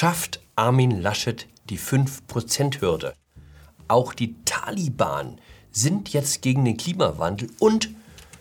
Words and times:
Schafft 0.00 0.38
Armin 0.54 1.02
Laschet 1.02 1.48
die 1.68 1.76
5%-Hürde? 1.76 3.14
Auch 3.88 4.14
die 4.14 4.36
Taliban 4.44 5.40
sind 5.72 6.10
jetzt 6.10 6.40
gegen 6.40 6.64
den 6.64 6.76
Klimawandel 6.76 7.50
und 7.58 7.90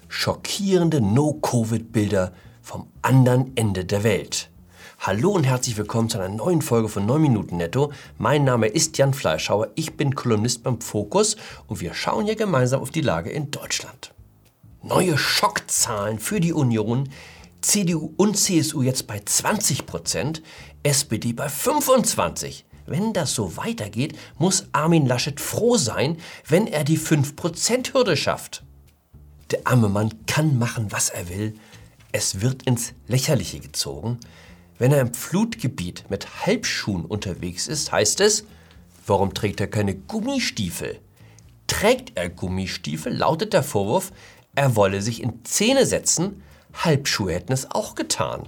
schockierende 0.08 1.02
No-Covid-Bilder 1.02 2.32
vom 2.62 2.86
anderen 3.02 3.58
Ende 3.58 3.86
der 3.86 4.04
Welt. 4.04 4.52
Hallo 5.00 5.32
und 5.32 5.46
herzlich 5.46 5.78
willkommen 5.78 6.12
zu 6.12 6.20
einer 6.20 6.30
neuen 6.30 6.62
Folge 6.62 6.90
von 6.90 7.08
9 7.08 7.20
Minuten 7.20 7.58
Netto. 7.58 7.92
Mein 8.20 8.44
Name 8.44 8.68
ist 8.68 9.00
Jan 9.00 9.16
Fleischhauer, 9.16 9.70
ich 9.74 9.98
bin 9.98 10.14
Kolumnist 10.14 10.62
beim 10.62 10.80
Fokus 10.80 11.38
und 11.66 11.82
wir 11.82 11.96
schauen 11.96 12.26
hier 12.26 12.36
gemeinsam 12.36 12.82
auf 12.82 12.92
die 12.92 13.02
Lage 13.02 13.32
in 13.32 13.50
Deutschland. 13.50 14.14
Neue 14.84 15.18
Schockzahlen 15.18 16.20
für 16.20 16.40
die 16.40 16.54
Union, 16.54 17.10
CDU 17.62 18.14
und 18.18 18.38
CSU 18.38 18.84
jetzt 18.84 19.08
bei 19.08 19.20
20 19.20 19.88
Prozent, 19.88 20.44
SPD 20.88 21.34
bei 21.34 21.50
25. 21.50 22.66
Wenn 22.86 23.12
das 23.12 23.36
so 23.36 23.58
weitergeht, 23.58 24.18
muss 24.38 24.68
Armin 24.72 25.06
Laschet 25.06 25.42
froh 25.42 25.76
sein, 25.76 26.16
wenn 26.48 26.66
er 26.66 26.86
die 26.86 26.98
5%-Hürde 26.98 28.16
schafft. 28.16 28.64
Der 29.52 29.60
arme 29.66 29.90
Mann 29.90 30.14
kann 30.28 30.58
machen, 30.58 30.90
was 30.90 31.10
er 31.10 31.28
will. 31.28 31.56
Es 32.14 32.40
wird 32.40 32.64
ins 32.64 32.94
Lächerliche 33.06 33.60
gezogen. 33.60 34.18
Wenn 34.78 34.94
er 34.94 35.02
im 35.02 35.14
Flutgebiet 35.14 36.06
mit 36.10 36.46
Halbschuhen 36.46 37.04
unterwegs 37.04 37.68
ist, 37.68 37.92
heißt 37.92 38.22
es, 38.22 38.46
warum 39.06 39.34
trägt 39.34 39.60
er 39.60 39.68
keine 39.68 39.94
Gummistiefel? 39.94 41.02
Trägt 41.68 42.14
er 42.16 42.30
Gummistiefel, 42.30 43.14
lautet 43.14 43.52
der 43.52 43.64
Vorwurf, 43.64 44.14
er 44.56 44.78
wolle 44.78 45.02
sich 45.02 45.22
in 45.22 45.44
Zähne 45.44 45.86
setzen, 45.86 46.44
Halbschuhe 46.74 47.34
hätten 47.34 47.52
es 47.52 47.70
auch 47.70 47.96
getan. 47.96 48.48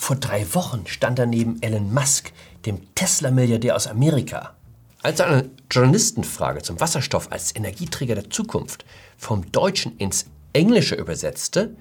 Vor 0.00 0.16
drei 0.16 0.46
Wochen 0.54 0.86
stand 0.86 1.18
er 1.18 1.26
neben 1.26 1.60
Elon 1.60 1.92
Musk, 1.92 2.32
dem 2.64 2.94
Tesla-Milliardär 2.94 3.74
aus 3.76 3.88
Amerika. 3.88 4.54
Als 5.02 5.20
er 5.20 5.26
eine 5.26 5.50
Journalistenfrage 5.70 6.62
zum 6.62 6.80
Wasserstoff 6.80 7.30
als 7.30 7.54
Energieträger 7.54 8.14
der 8.14 8.30
Zukunft 8.30 8.86
vom 9.18 9.50
Deutschen 9.52 9.98
ins 9.98 10.26
Englische 10.54 10.94
übersetzte, 10.94 11.76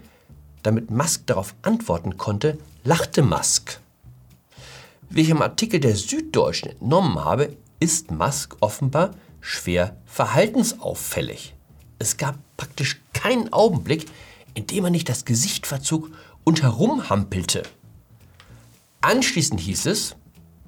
damit 0.63 0.89
Musk 0.89 1.27
darauf 1.27 1.53
antworten 1.61 2.17
konnte, 2.17 2.57
lachte 2.83 3.21
Musk. 3.21 3.79
Wie 5.09 5.21
ich 5.21 5.29
im 5.29 5.41
Artikel 5.41 5.79
der 5.79 5.95
Süddeutschen 5.95 6.71
entnommen 6.71 7.23
habe, 7.23 7.55
ist 7.79 8.11
Musk 8.11 8.57
offenbar 8.59 9.11
schwer 9.39 9.95
verhaltensauffällig. 10.05 11.53
Es 11.99 12.17
gab 12.17 12.35
praktisch 12.57 12.99
keinen 13.13 13.53
Augenblick, 13.53 14.07
in 14.55 14.65
dem 14.65 14.85
er 14.85 14.91
nicht 14.91 15.07
das 15.07 15.23
Gesicht 15.23 15.67
verzog 15.67 16.09
und 16.43 16.63
herumhampelte. 16.63 17.63
Anschließend 19.07 19.61
hieß 19.61 19.85
es, 19.85 20.17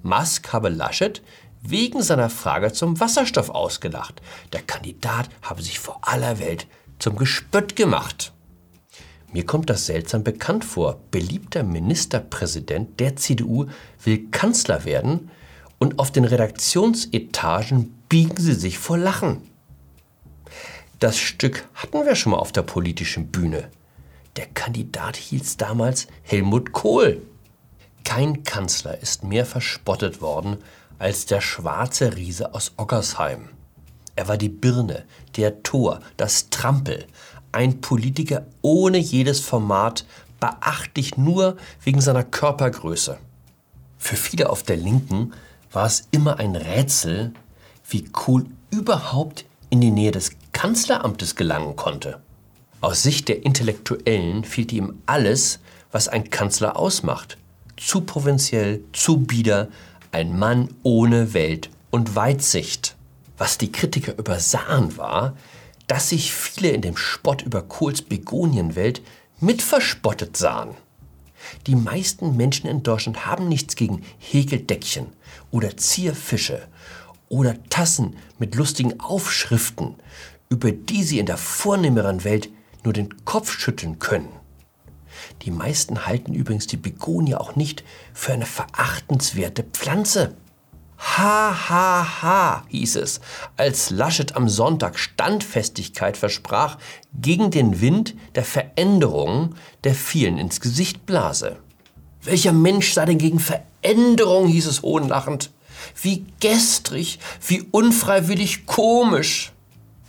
Musk 0.02 0.54
habe 0.54 0.70
Laschet 0.70 1.22
wegen 1.62 2.02
seiner 2.02 2.30
Frage 2.30 2.72
zum 2.72 2.98
Wasserstoff 3.02 3.50
ausgelacht. 3.50 4.22
Der 4.54 4.62
Kandidat 4.62 5.28
habe 5.42 5.62
sich 5.62 5.78
vor 5.78 6.00
aller 6.04 6.40
Welt 6.40 6.66
zum 7.00 7.17
Gespött 7.17 7.76
gemacht. 7.76 8.32
Mir 9.34 9.45
kommt 9.45 9.70
das 9.70 9.88
seltsam 9.88 10.23
bekannt 10.23 10.64
vor. 10.64 11.02
Beliebter 11.12 11.64
Ministerpräsident 11.64 13.02
der 13.02 13.17
CDU 13.17 13.66
will 14.06 14.30
Kanzler 14.32 14.86
werden 14.86 15.32
und 15.78 16.00
auf 16.00 16.10
den 16.10 16.23
Redaktionsetagen 16.23 17.94
biegen 18.08 18.38
sie 18.38 18.54
sich 18.54 18.80
vor 18.80 18.98
Lachen. 18.98 19.42
Das 21.00 21.17
Stück 21.17 21.67
hatten 21.73 22.06
wir 22.06 22.16
schon 22.16 22.32
mal 22.32 22.40
auf 22.40 22.54
der 22.54 22.62
politischen 22.62 23.32
Bühne. 23.32 23.70
Der 24.38 24.45
Kandidat 24.45 25.17
hieß 25.17 25.58
damals 25.58 26.08
Helmut 26.23 26.72
Kohl. 26.72 27.22
Kein 28.09 28.43
Kanzler 28.43 28.99
ist 29.03 29.23
mehr 29.23 29.45
verspottet 29.45 30.20
worden 30.20 30.58
als 30.97 31.27
der 31.27 31.42
schwarze 31.42 32.15
Riese 32.15 32.55
aus 32.55 32.71
Oggersheim. 32.75 33.49
Er 34.15 34.27
war 34.27 34.36
die 34.36 34.49
Birne, 34.49 35.05
der 35.37 35.61
Tor, 35.61 35.99
das 36.17 36.49
Trampel, 36.49 37.05
ein 37.52 37.81
Politiker 37.81 38.48
ohne 38.64 38.98
jedes 38.98 39.42
Format, 39.42 40.08
beachtlich 40.39 41.17
nur 41.17 41.55
wegen 41.83 42.02
seiner 42.02 42.23
Körpergröße. 42.23 43.19
Für 43.99 44.15
viele 44.15 44.49
auf 44.49 44.64
der 44.64 44.77
Linken 44.77 45.31
war 45.71 45.86
es 45.86 46.08
immer 46.09 46.39
ein 46.39 46.55
Rätsel, 46.55 47.31
wie 47.87 48.05
Kohl 48.05 48.48
überhaupt 48.71 49.45
in 49.69 49.81
die 49.81 49.92
Nähe 49.92 50.11
des 50.11 50.31
Kanzleramtes 50.52 51.36
gelangen 51.36 51.75
konnte. 51.75 52.19
Aus 52.81 53.03
Sicht 53.03 53.27
der 53.27 53.45
Intellektuellen 53.45 54.45
fehlte 54.45 54.73
ihm 54.73 54.95
alles, 55.05 55.59
was 55.92 56.08
ein 56.08 56.31
Kanzler 56.31 56.75
ausmacht 56.75 57.37
zu 57.80 58.02
provinziell, 58.02 58.82
zu 58.94 59.20
bieder, 59.20 59.70
ein 60.12 60.38
Mann 60.38 60.70
ohne 60.84 61.34
Welt 61.34 61.70
und 61.90 62.16
Weitsicht. 62.16 62.95
Was 63.38 63.58
die 63.58 63.72
Kritiker 63.72 64.17
übersahen 64.17 64.98
war, 64.98 65.36
dass 65.88 66.10
sich 66.10 66.34
viele 66.34 66.70
in 66.70 66.82
dem 66.82 66.98
Spott 66.98 67.42
über 67.42 67.64
Kohls 67.64 68.02
Begonienwelt 68.02 69.02
mitverspottet 69.40 70.36
sahen. 70.38 70.76
Die 71.67 71.76
meisten 71.76 72.36
Menschen 72.36 72.67
in 72.67 72.84
Deutschland 72.84 73.26
haben 73.26 73.48
nichts 73.48 73.76
gegen 73.76 74.04
Häkeldeckchen 74.20 75.08
oder 75.52 75.78
Zierfische 75.78 76.67
oder 77.30 77.56
Tassen 77.70 78.17
mit 78.40 78.56
lustigen 78.56 79.00
Aufschriften, 79.00 79.96
über 80.50 80.72
die 80.72 81.04
sie 81.04 81.20
in 81.20 81.26
der 81.26 81.38
vornehmeren 81.38 82.23
Welt 82.23 82.50
nur 82.84 82.94
den 82.94 83.26
Kopf 83.26 83.52
schütteln 83.52 84.00
können. 84.00 84.30
Die 85.43 85.52
meisten 85.52 86.05
halten 86.05 86.33
übrigens 86.33 86.67
die 86.67 86.77
Begonie 86.77 87.35
auch 87.35 87.55
nicht 87.55 87.83
für 88.13 88.33
eine 88.33 88.45
verachtenswerte 88.45 89.63
Pflanze. 89.63 90.35
Ha, 90.99 91.69
ha, 91.69 92.21
ha, 92.21 92.63
hieß 92.67 92.97
es, 92.97 93.21
als 93.55 93.89
Laschet 93.89 94.35
am 94.35 94.49
Sonntag 94.49 94.99
Standfestigkeit 94.99 96.17
versprach 96.17 96.77
gegen 97.13 97.52
den 97.52 97.80
Wind 97.80 98.15
der 98.35 98.43
Veränderungen, 98.43 99.55
der 99.85 99.95
vielen 99.95 100.37
ins 100.37 100.59
Gesicht 100.59 101.05
blase. 101.05 101.57
Welcher 102.21 102.51
Mensch 102.51 102.93
sei 102.93 103.05
denn 103.05 103.17
gegen 103.17 103.39
Veränderung, 103.39 104.47
hieß 104.47 104.67
es 104.67 104.81
hohnlachend. 104.81 105.51
Wie 106.01 106.25
gestrig, 106.41 107.19
wie 107.47 107.61
unfreiwillig 107.71 108.65
komisch. 108.65 109.53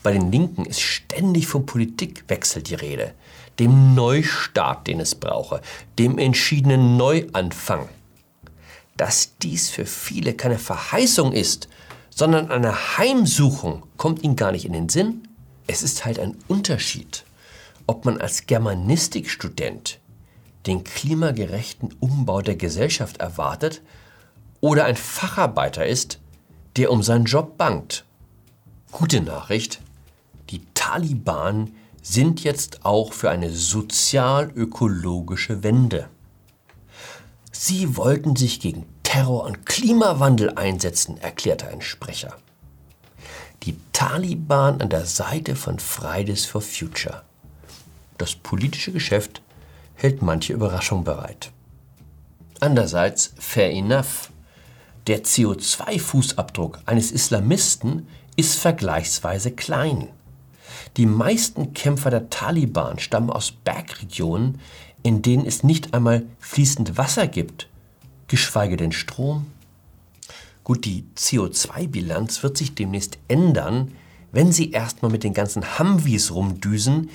Bei 0.03 0.12
den 0.12 0.32
Linken 0.32 0.65
ist 0.65 0.81
ständig 0.81 1.47
vom 1.47 1.66
Politikwechsel 1.66 2.62
die 2.62 2.75
Rede 2.75 3.15
dem 3.60 3.94
Neustart, 3.94 4.87
den 4.87 4.98
es 5.00 5.15
brauche, 5.15 5.60
dem 5.98 6.19
entschiedenen 6.19 6.97
Neuanfang. 6.97 7.88
Dass 8.97 9.37
dies 9.37 9.69
für 9.69 9.87
viele 9.87 10.32
keine 10.34 10.59
Verheißung 10.59 11.32
ist, 11.32 11.69
sondern 12.09 12.50
eine 12.50 12.98
Heimsuchung, 12.98 13.84
kommt 13.98 14.25
ihnen 14.25 14.34
gar 14.34 14.50
nicht 14.50 14.65
in 14.65 14.72
den 14.72 14.88
Sinn. 14.88 15.28
Es 15.66 15.82
ist 15.82 16.04
halt 16.04 16.19
ein 16.19 16.37
Unterschied, 16.48 17.25
ob 17.87 18.04
man 18.06 18.19
als 18.21 18.47
Germanistikstudent 18.47 20.00
den 20.66 20.82
klimagerechten 20.82 21.94
Umbau 22.00 22.41
der 22.41 22.56
Gesellschaft 22.56 23.19
erwartet 23.19 23.82
oder 24.60 24.87
ein 24.87 24.97
Facharbeiter 24.97 25.87
ist, 25.87 26.19
der 26.77 26.91
um 26.91 27.03
seinen 27.03 27.25
Job 27.27 27.59
bangt. 27.59 28.04
Gute 28.91 29.21
Nachricht, 29.21 29.81
die 30.50 30.62
Taliban 30.75 31.72
sind 32.03 32.44
jetzt 32.44 32.84
auch 32.84 33.12
für 33.12 33.31
eine 33.31 33.50
sozial-ökologische 33.50 35.62
Wende. 35.62 36.09
Sie 37.53 37.97
wollten 37.97 38.37
sich 38.37 38.61
gegen 38.61 38.87
Terror 39.03 39.44
und 39.44 39.66
Klimawandel 39.66 40.50
einsetzen, 40.50 41.19
erklärte 41.19 41.69
ein 41.69 41.83
Sprecher. 41.83 42.37
Die 43.65 43.77
Taliban 43.92 44.80
an 44.80 44.89
der 44.89 45.04
Seite 45.04 45.57
von 45.57 45.78
Fridays 45.78 46.47
for 46.47 46.63
Future. 46.63 47.22
Das 48.16 48.34
politische 48.34 48.92
Geschäft 48.92 49.42
hält 49.95 50.22
manche 50.22 50.54
Überraschung 50.54 51.04
bereit. 51.04 51.53
Andererseits, 52.60 53.34
fair 53.39 53.71
enough. 53.71 54.30
Der 55.07 55.25
CO2-Fußabdruck 55.25 56.78
eines 56.86 57.10
Islamisten 57.10 58.07
ist 58.36 58.59
vergleichsweise 58.59 59.51
klein. 59.51 60.09
Die 60.97 61.07
meisten 61.07 61.72
Kämpfer 61.75 62.11
der 62.11 62.31
Taliban 62.31 62.99
stammen 62.99 63.31
aus 63.31 63.53
Bergregionen, 63.53 64.61
in 65.03 65.22
denen 65.22 65.47
es 65.47 65.63
nicht 65.63 65.95
einmal 65.95 66.25
fließend 66.39 66.99
Wasser 66.99 67.27
gibt, 67.27 67.69
geschweige 68.28 68.77
denn 68.77 68.93
Strom. 68.93 69.47
Gut, 70.65 70.84
die 70.84 71.05
CO2-Bilanz 71.17 72.43
wird 72.43 72.59
sich 72.59 72.75
demnächst 72.75 73.19
ändern, 73.28 73.93
wenn 74.33 74.53
sie 74.53 74.71
erstmal 74.71 75.11
mit 75.11 75.25
den 75.25 75.34
ganzen 75.34 75.78
Humvees 75.78 76.33
rumdüsen, 76.33 77.11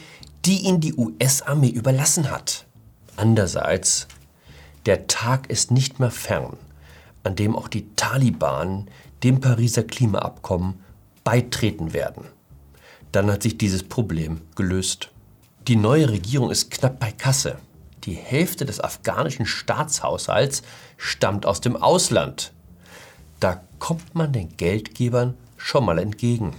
die 0.45 0.61
ihnen 0.61 0.81
die 0.81 0.93
US-Armee 0.95 1.69
überlassen 1.69 2.29
hat. 2.29 2.65
Andererseits, 3.15 4.07
der 4.85 5.07
Tag 5.07 5.49
ist 5.49 5.71
nicht 5.71 5.99
mehr 5.99 6.11
fern, 6.11 6.57
an 7.23 7.35
dem 7.35 7.55
auch 7.55 7.67
die 7.67 7.87
Taliban 7.95 8.87
dem 9.23 9.39
Pariser 9.39 9.83
Klimaabkommen 9.83 10.75
beitreten 11.23 11.93
werden 11.93 12.25
dann 13.15 13.31
hat 13.31 13.43
sich 13.43 13.57
dieses 13.57 13.83
Problem 13.83 14.41
gelöst. 14.55 15.09
Die 15.67 15.77
neue 15.77 16.09
Regierung 16.09 16.51
ist 16.51 16.69
knapp 16.69 16.99
bei 16.99 17.11
Kasse. 17.11 17.57
Die 18.03 18.13
Hälfte 18.13 18.65
des 18.65 18.81
afghanischen 18.81 19.45
Staatshaushalts 19.45 20.63
stammt 20.97 21.45
aus 21.45 21.61
dem 21.61 21.75
Ausland. 21.75 22.51
Da 23.39 23.63
kommt 23.79 24.15
man 24.15 24.33
den 24.33 24.57
Geldgebern 24.57 25.35
schon 25.57 25.85
mal 25.85 25.97
entgegen. 25.97 26.55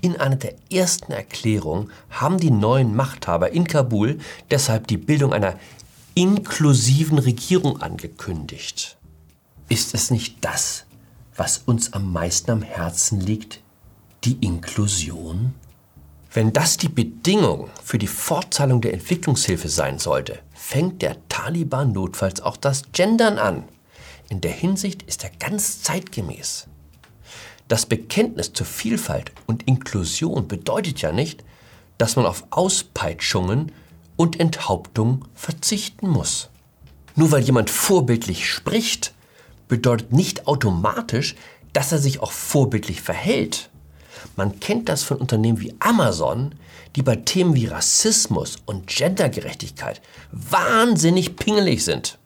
In 0.00 0.16
einer 0.16 0.36
der 0.36 0.54
ersten 0.70 1.12
Erklärungen 1.12 1.90
haben 2.10 2.38
die 2.38 2.50
neuen 2.50 2.94
Machthaber 2.94 3.50
in 3.50 3.66
Kabul 3.66 4.18
deshalb 4.50 4.86
die 4.86 4.98
Bildung 4.98 5.32
einer 5.32 5.58
inklusiven 6.14 7.18
Regierung 7.18 7.82
angekündigt. 7.82 8.96
Ist 9.68 9.94
es 9.94 10.10
nicht 10.10 10.36
das, 10.42 10.84
was 11.34 11.58
uns 11.58 11.92
am 11.92 12.12
meisten 12.12 12.52
am 12.52 12.62
Herzen 12.62 13.20
liegt, 13.20 13.60
die 14.24 14.38
Inklusion? 14.40 15.54
Wenn 16.32 16.52
das 16.52 16.76
die 16.76 16.88
Bedingung 16.88 17.70
für 17.82 17.98
die 17.98 18.06
Fortzahlung 18.06 18.80
der 18.80 18.92
Entwicklungshilfe 18.92 19.68
sein 19.68 19.98
sollte, 19.98 20.38
fängt 20.54 21.02
der 21.02 21.16
Taliban 21.28 21.92
notfalls 21.92 22.40
auch 22.40 22.56
das 22.56 22.82
Gendern 22.92 23.38
an. 23.38 23.64
In 24.28 24.40
der 24.40 24.50
Hinsicht 24.50 25.02
ist 25.04 25.24
er 25.24 25.30
ganz 25.38 25.82
zeitgemäß. 25.82 26.66
Das 27.68 27.86
Bekenntnis 27.86 28.52
zur 28.52 28.66
Vielfalt 28.66 29.32
und 29.46 29.62
Inklusion 29.64 30.46
bedeutet 30.46 31.00
ja 31.00 31.10
nicht, 31.10 31.42
dass 31.98 32.16
man 32.16 32.26
auf 32.26 32.44
Auspeitschungen 32.50 33.72
und 34.16 34.38
Enthauptung 34.38 35.24
verzichten 35.34 36.08
muss. 36.08 36.50
Nur 37.14 37.32
weil 37.32 37.42
jemand 37.42 37.70
vorbildlich 37.70 38.48
spricht, 38.48 39.14
bedeutet 39.68 40.12
nicht 40.12 40.46
automatisch, 40.46 41.34
dass 41.72 41.92
er 41.92 41.98
sich 41.98 42.20
auch 42.20 42.32
vorbildlich 42.32 43.00
verhält. 43.00 43.70
Man 44.34 44.58
kennt 44.60 44.88
das 44.88 45.02
von 45.02 45.18
Unternehmen 45.18 45.60
wie 45.60 45.74
Amazon, 45.78 46.54
die 46.96 47.02
bei 47.02 47.16
Themen 47.16 47.54
wie 47.54 47.66
Rassismus 47.66 48.56
und 48.66 48.86
Gendergerechtigkeit 48.86 50.00
wahnsinnig 50.32 51.36
pingelig 51.36 51.84
sind. 51.84 52.18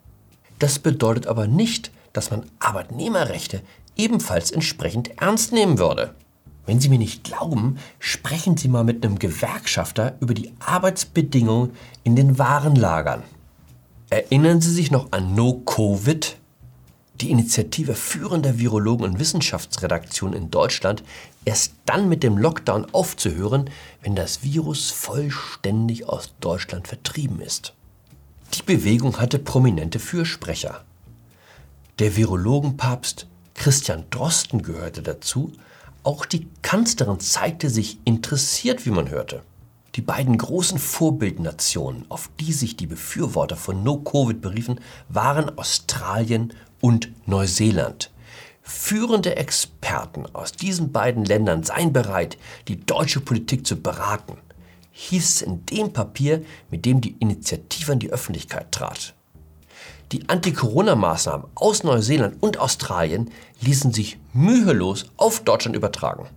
Das 0.58 0.79
bedeutet 0.79 1.26
aber 1.26 1.47
nicht, 1.47 1.91
dass 2.12 2.31
man 2.31 2.44
Arbeitnehmerrechte 2.58 3.62
ebenfalls 3.97 4.50
entsprechend 4.50 5.20
ernst 5.20 5.52
nehmen 5.52 5.79
würde. 5.79 6.14
Wenn 6.67 6.81
Sie 6.81 6.88
mir 6.88 6.99
nicht 6.99 7.25
glauben, 7.25 7.79
sprechen 7.99 8.56
Sie 8.56 8.69
mal 8.69 8.85
mit 8.85 9.05
einem 9.05 9.19
Gewerkschafter 9.19 10.17
über 10.20 10.35
die 10.35 10.52
Arbeitsbedingungen 10.61 11.73
in 12.05 12.17
den 12.17 12.38
Warenlagern. 12.38 13.23
Erinnern 14.08 14.61
Sie 14.61 14.73
sich 14.73 14.91
noch 14.91 15.12
an 15.12 15.35
No 15.35 15.55
Covid? 15.64 16.37
Die 17.20 17.31
Initiative 17.31 17.94
führender 17.94 18.58
Virologen 18.58 19.05
und 19.05 19.19
Wissenschaftsredaktionen 19.19 20.34
in 20.34 20.50
Deutschland, 20.50 21.02
erst 21.44 21.75
dann 21.84 22.08
mit 22.08 22.22
dem 22.22 22.38
Lockdown 22.38 22.87
aufzuhören, 22.93 23.69
wenn 24.00 24.17
das 24.17 24.43
Virus 24.43 24.90
vollständig 24.90 26.08
aus 26.08 26.32
Deutschland 26.40 26.88
vertrieben 26.88 27.43
ist. 27.43 27.75
Die 28.55 28.62
Bewegung 28.62 29.19
hatte 29.19 29.38
prominente 29.38 29.99
Fürsprecher. 29.99 30.82
Der 31.99 32.17
Virologenpapst 32.17 33.26
Christian 33.52 34.05
Drosten 34.08 34.62
gehörte 34.62 35.02
dazu, 35.02 35.52
auch 36.02 36.25
die 36.25 36.49
Kanzlerin 36.62 37.20
zeigte 37.20 37.69
sich 37.69 37.99
interessiert, 38.06 38.87
wie 38.87 38.90
man 38.90 39.11
hörte. 39.11 39.43
Die 39.96 40.00
beiden 40.00 40.38
großen 40.38 40.78
Vorbildnationen, 40.78 42.06
auf 42.08 42.31
die 42.40 42.55
sich 42.55 42.76
die 42.76 42.87
Befürworter 42.87 43.56
von 43.56 43.82
No-Covid 43.82 44.40
beriefen, 44.40 44.81
waren 45.11 45.58
Australien 45.58 46.55
und 46.81 47.11
Neuseeland. 47.27 48.11
Führende 48.62 49.37
Experten 49.37 50.27
aus 50.32 50.53
diesen 50.53 50.93
beiden 50.93 51.25
Ländern 51.25 51.62
seien 51.62 51.93
bereit, 51.93 52.38
die 52.69 52.85
deutsche 52.85 53.21
Politik 53.21 53.67
zu 53.67 53.77
beraten, 53.77 54.37
hieß 54.93 55.29
es 55.29 55.43
in 55.43 55.67
dem 55.67 55.93
Papier, 55.93 56.44
mit 56.71 56.85
dem 56.85 57.00
die 57.00 57.17
Initiative 57.19 57.93
an 57.93 57.99
die 57.99 58.11
Öffentlichkeit 58.11 58.71
trat. 58.71 59.15
Die 60.12 60.29
Anti-Corona-Maßnahmen 60.29 61.47
aus 61.55 61.85
Neuseeland 61.85 62.43
und 62.43 62.59
Australien 62.59 63.31
ließen 63.61 63.93
sich 63.93 64.19
mühelos 64.33 65.06
auf 65.17 65.41
Deutschland 65.41 65.76
übertragen. 65.76 66.29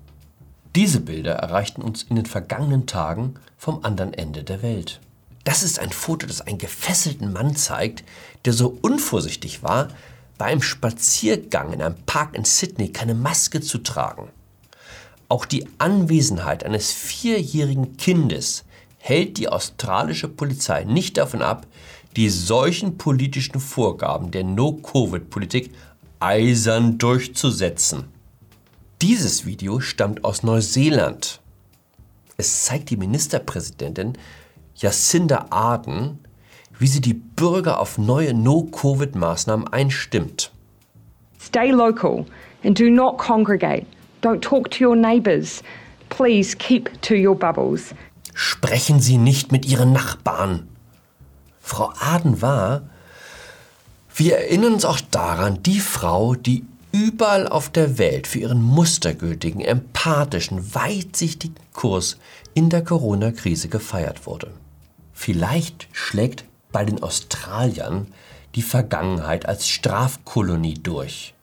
Diese 0.76 1.00
Bilder 1.00 1.34
erreichten 1.34 1.82
uns 1.82 2.04
in 2.04 2.16
den 2.16 2.26
vergangenen 2.26 2.88
Tagen 2.88 3.36
vom 3.58 3.84
anderen 3.84 4.14
Ende 4.14 4.44
der 4.44 4.62
Welt. 4.62 5.02
Das 5.44 5.62
ist 5.62 5.80
ein 5.80 5.92
Foto, 5.92 6.26
das 6.26 6.42
einen 6.42 6.58
gefesselten 6.58 7.34
Mann 7.34 7.56
zeigt, 7.56 8.04
der 8.46 8.54
so 8.54 8.78
unvorsichtig 8.82 9.62
war, 9.62 9.90
bei 10.38 10.46
einem 10.46 10.62
Spaziergang 10.62 11.74
in 11.74 11.82
einem 11.82 11.96
Park 12.06 12.36
in 12.36 12.46
Sydney 12.46 12.90
keine 12.90 13.14
Maske 13.14 13.62
zu 13.62 13.80
tragen. 13.80 14.30
Auch 15.30 15.46
die 15.46 15.68
Anwesenheit 15.78 16.64
eines 16.64 16.92
vierjährigen 16.92 17.98
Kindes 17.98 18.64
hält 18.98 19.38
die 19.38 19.50
australische 19.50 20.28
Polizei 20.28 20.84
nicht 20.84 21.18
davon 21.18 21.42
ab, 21.42 21.68
die 22.16 22.30
solchen 22.30 22.98
politischen 22.98 23.60
Vorgaben 23.60 24.32
der 24.32 24.44
No-Covid-Politik 24.44 25.74
eisern 26.20 26.98
durchzusetzen. 26.98 28.06
Dieses 29.02 29.46
Video 29.46 29.80
stammt 29.80 30.24
aus 30.24 30.44
Neuseeland. 30.44 31.42
Es 32.38 32.64
zeigt 32.64 32.90
die 32.90 32.98
Ministerpräsidentin 32.98 34.14
Jacinda 34.76 35.48
Ardern, 35.50 36.20
wie 36.80 36.88
sie 36.88 37.02
die 37.02 37.14
Bürger 37.14 37.80
auf 37.80 37.98
neue 37.98 38.34
No-Covid-Maßnahmen 38.34 39.68
einstimmt. 39.68 40.52
Stay 41.40 41.72
local 41.72 42.26
and 42.64 42.80
do 42.80 42.90
not 42.90 43.18
congregate. 43.18 43.86
Don't 44.22 44.42
talk 44.42 44.72
to 44.72 44.86
your 44.88 44.96
neighbors. 44.96 45.62
Please 46.10 46.56
keep 46.58 46.90
to 47.02 47.16
your 47.16 47.36
bubbles. 47.36 47.94
Sprechen 48.34 49.00
Sie 49.00 49.18
nicht 49.18 49.52
mit 49.52 49.66
Ihren 49.66 49.94
Nachbarn. 49.94 50.68
Frau 51.60 51.94
Aden 52.00 52.42
war, 52.42 52.84
wir 54.16 54.38
erinnern 54.38 54.74
uns 54.74 54.86
auch 54.86 55.00
daran, 55.00 55.64
die 55.64 55.80
Frau, 55.80 56.36
die 56.36 56.66
überall 56.92 57.48
auf 57.48 57.70
der 57.70 57.98
Welt 57.98 58.28
für 58.28 58.40
ihren 58.40 58.62
mustergültigen, 58.62 59.62
empathischen, 59.62 60.76
weitsichtigen 60.76 61.56
Kurs 61.74 62.18
in 62.54 62.70
der 62.70 62.84
Corona-Krise 62.84 63.68
gefeiert 63.68 64.28
wurde. 64.28 64.52
Vielleicht 65.14 65.88
schlägt 65.92 66.46
bei 66.74 66.84
den 66.84 67.02
Australiern 67.02 68.08
die 68.56 68.62
Vergangenheit 68.62 69.46
als 69.46 69.70
Strafkolonie 69.70 70.74
durch. 70.74 71.34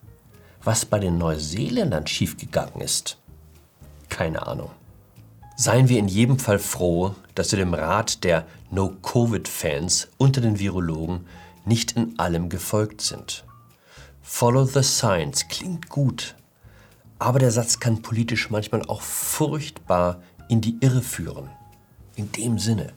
Was 0.63 0.85
bei 0.85 0.99
den 0.99 1.17
Neuseeländern 1.17 2.07
schiefgegangen 2.07 2.83
ist, 2.83 3.17
keine 4.11 4.47
Ahnung. 4.47 4.71
Seien 5.57 5.89
wir 5.89 5.99
in 5.99 6.09
jedem 6.09 6.39
Fall 6.39 6.59
froh, 6.59 7.15
dass 7.35 7.53
wir 7.53 7.59
dem 7.59 7.73
Rat 7.73 8.25
der 8.25 8.47
No-Covid-Fans 8.71 10.09
unter 10.19 10.41
den 10.41 10.59
Virologen 10.59 11.27
nicht 11.65 11.93
in 11.93 12.19
allem 12.19 12.49
gefolgt 12.49 13.01
sind. 13.01 13.45
Follow 14.23 14.65
the 14.65 14.83
Science 14.83 15.49
klingt 15.49 15.89
gut, 15.89 16.35
aber 17.19 17.39
der 17.39 17.51
Satz 17.51 17.81
kann 17.81 18.03
politisch 18.03 18.51
manchmal 18.51 18.83
auch 18.83 19.03
furchtbar 19.03 20.23
in 20.49 20.61
die 20.61 20.77
Irre 20.81 21.03
führen. 21.03 21.51
In 22.17 22.31
dem 22.33 22.59
Sinne, 22.59 22.93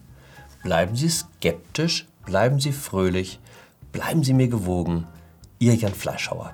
bleiben 0.63 0.95
Sie 0.95 1.09
skeptisch, 1.09 2.07
bleiben 2.25 2.59
Sie 2.59 2.71
fröhlich, 2.71 3.39
bleiben 3.91 4.23
Sie 4.23 4.33
mir 4.33 4.47
gewogen, 4.47 5.07
Ihr 5.59 5.75
Jan 5.75 5.93
Fleischhauer. 5.93 6.53